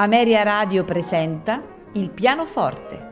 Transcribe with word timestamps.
Ameria 0.00 0.44
Radio 0.44 0.84
presenta 0.84 1.60
Il 1.94 2.10
pianoforte. 2.10 3.06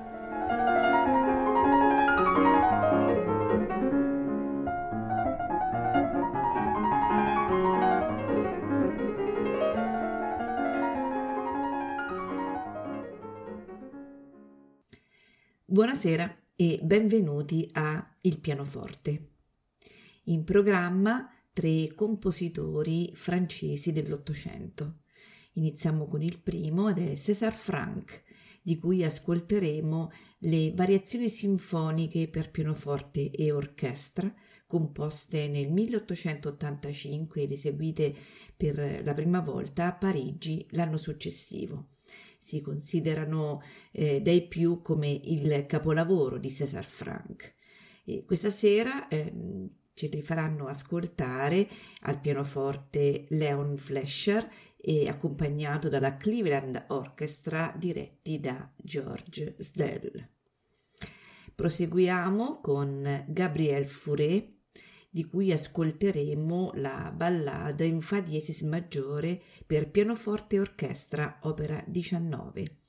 Buonasera 15.64 16.36
e 16.54 16.78
benvenuti 16.80 17.68
a 17.72 18.14
Il 18.20 18.38
pianoforte. 18.38 19.30
In 20.26 20.44
programma 20.44 21.28
tre 21.52 21.92
compositori 21.96 23.10
francesi 23.16 23.90
dell'Ottocento. 23.90 24.98
Iniziamo 25.56 26.06
con 26.06 26.20
il 26.20 26.38
primo 26.38 26.90
ed 26.90 26.98
è 26.98 27.16
César 27.16 27.54
Franck, 27.54 28.24
di 28.60 28.78
cui 28.78 29.02
ascolteremo 29.02 30.10
le 30.40 30.72
variazioni 30.74 31.30
sinfoniche 31.30 32.28
per 32.28 32.50
pianoforte 32.50 33.30
e 33.30 33.52
orchestra, 33.52 34.32
composte 34.66 35.48
nel 35.48 35.70
1885 35.70 37.42
ed 37.42 37.52
eseguite 37.52 38.14
per 38.54 39.02
la 39.02 39.14
prima 39.14 39.40
volta 39.40 39.86
a 39.86 39.94
Parigi 39.94 40.66
l'anno 40.70 40.98
successivo. 40.98 41.92
Si 42.38 42.60
considerano 42.60 43.62
eh, 43.92 44.20
dai 44.20 44.46
più 44.46 44.82
come 44.82 45.08
il 45.08 45.64
capolavoro 45.66 46.36
di 46.36 46.50
César 46.50 46.84
Franck. 46.84 47.54
E 48.04 48.24
questa 48.24 48.50
sera 48.50 49.08
eh, 49.08 49.32
ce 49.96 50.08
li 50.08 50.20
faranno 50.20 50.66
ascoltare 50.66 51.66
al 52.02 52.20
pianoforte 52.20 53.24
Leon 53.30 53.78
Flescher 53.78 54.46
e 54.76 55.08
accompagnato 55.08 55.88
dalla 55.88 56.18
Cleveland 56.18 56.84
Orchestra 56.88 57.74
diretti 57.74 58.38
da 58.38 58.70
George 58.76 59.56
Zdell. 59.58 60.28
Proseguiamo 61.54 62.60
con 62.60 63.24
Gabriel 63.26 63.88
Fauré 63.88 64.56
di 65.08 65.24
cui 65.24 65.50
ascolteremo 65.50 66.72
la 66.74 67.10
ballata 67.16 67.82
in 67.82 68.02
Fa 68.02 68.20
diesis 68.20 68.60
maggiore 68.60 69.40
per 69.64 69.90
pianoforte 69.90 70.56
e 70.56 70.60
orchestra, 70.60 71.38
opera 71.44 71.82
19. 71.86 72.80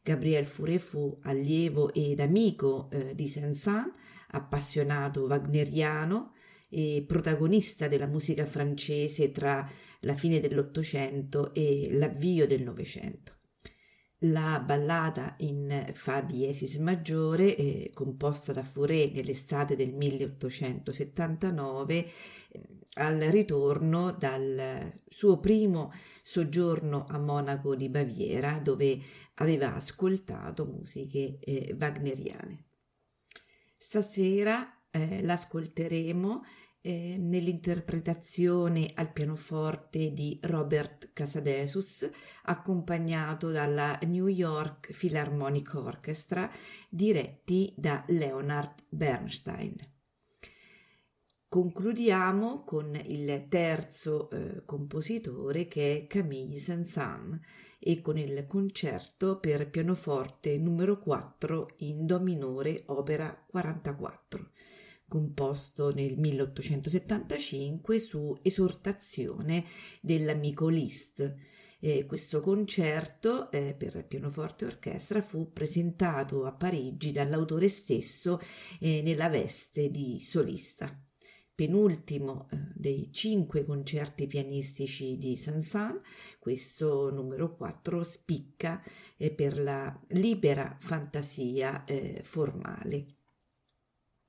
Gabriel 0.00 0.46
Fauré 0.46 0.78
fu 0.78 1.18
allievo 1.22 1.92
ed 1.92 2.20
amico 2.20 2.88
eh, 2.92 3.16
di 3.16 3.26
Saint-Saëns, 3.26 3.90
appassionato 4.28 5.22
wagneriano, 5.22 6.34
e 6.68 7.04
protagonista 7.06 7.88
della 7.88 8.06
musica 8.06 8.46
francese 8.46 9.30
tra 9.30 9.68
la 10.00 10.14
fine 10.14 10.40
dell'Ottocento 10.40 11.54
e 11.54 11.88
l'avvio 11.92 12.46
del 12.46 12.62
Novecento. 12.62 13.34
La 14.20 14.62
ballata 14.64 15.34
in 15.38 15.90
Fa 15.92 16.22
diesis 16.22 16.76
maggiore, 16.76 17.54
eh, 17.54 17.90
composta 17.92 18.52
da 18.52 18.62
Fauré 18.62 19.10
nell'estate 19.12 19.76
del 19.76 19.92
1879, 19.92 22.06
eh, 22.48 22.62
al 22.94 23.20
ritorno 23.20 24.12
dal 24.12 25.00
suo 25.06 25.38
primo 25.38 25.92
soggiorno 26.22 27.04
a 27.06 27.18
Monaco 27.18 27.74
di 27.74 27.90
Baviera, 27.90 28.58
dove 28.58 28.98
aveva 29.34 29.74
ascoltato 29.74 30.64
musiche 30.64 31.38
eh, 31.40 31.76
wagneriane. 31.78 32.64
Stasera 33.76 34.75
eh, 34.96 35.22
l'ascolteremo 35.22 36.42
eh, 36.80 37.16
nell'interpretazione 37.18 38.92
al 38.94 39.12
pianoforte 39.12 40.12
di 40.12 40.38
Robert 40.42 41.10
Casadesus, 41.12 42.08
accompagnato 42.44 43.50
dalla 43.50 43.98
New 44.06 44.28
York 44.28 44.96
Philharmonic 44.96 45.74
Orchestra, 45.74 46.50
diretti 46.88 47.74
da 47.76 48.04
Leonard 48.08 48.84
Bernstein. 48.88 49.74
Concludiamo 51.48 52.64
con 52.64 52.94
il 53.04 53.46
terzo 53.48 54.30
eh, 54.30 54.62
compositore 54.64 55.66
che 55.66 55.96
è 55.96 56.06
Camille 56.06 56.58
Saint-Saëns 56.58 57.40
e 57.78 58.00
con 58.00 58.16
il 58.16 58.46
concerto 58.46 59.38
per 59.38 59.70
pianoforte 59.70 60.56
numero 60.56 60.98
4 60.98 61.74
in 61.78 62.06
Do 62.06 62.20
minore, 62.20 62.82
opera 62.86 63.44
44 63.46 64.50
composto 65.08 65.92
nel 65.92 66.18
1875 66.18 68.00
su 68.00 68.36
esortazione 68.42 69.64
dell'amico 70.00 70.68
Liszt. 70.68 71.34
Eh, 71.78 72.06
questo 72.06 72.40
concerto 72.40 73.50
eh, 73.50 73.74
per 73.74 74.06
pianoforte 74.06 74.64
e 74.64 74.68
orchestra 74.68 75.20
fu 75.20 75.52
presentato 75.52 76.44
a 76.44 76.52
Parigi 76.52 77.12
dall'autore 77.12 77.68
stesso 77.68 78.40
eh, 78.80 79.02
nella 79.02 79.28
veste 79.28 79.90
di 79.90 80.20
solista. 80.20 80.98
Penultimo 81.54 82.48
eh, 82.50 82.58
dei 82.74 83.10
cinque 83.12 83.64
concerti 83.64 84.26
pianistici 84.26 85.16
di 85.16 85.36
Saint-Saëns, 85.36 86.00
questo 86.38 87.10
numero 87.10 87.54
4 87.54 88.02
spicca 88.02 88.82
eh, 89.16 89.30
per 89.30 89.58
la 89.58 89.98
libera 90.08 90.76
fantasia 90.80 91.84
eh, 91.84 92.20
formale 92.24 93.15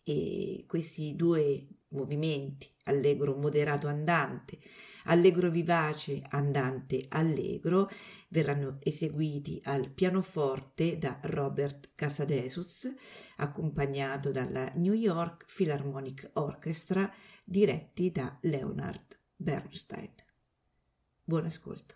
e 0.09 0.63
questi 0.67 1.17
due 1.17 1.67
movimenti, 1.89 2.71
allegro 2.85 3.35
moderato 3.35 3.87
andante, 3.87 4.57
allegro 5.05 5.49
vivace 5.49 6.21
andante 6.29 7.07
allegro, 7.09 7.89
verranno 8.29 8.77
eseguiti 8.79 9.59
al 9.65 9.89
pianoforte 9.89 10.97
da 10.97 11.19
Robert 11.23 11.89
Casadesus, 11.93 12.89
accompagnato 13.37 14.31
dalla 14.31 14.71
New 14.75 14.93
York 14.93 15.45
Philharmonic 15.53 16.29
Orchestra, 16.33 17.13
diretti 17.43 18.09
da 18.09 18.37
Leonard 18.43 19.19
Bernstein. 19.35 20.13
Buon 21.21 21.45
ascolto. 21.47 21.95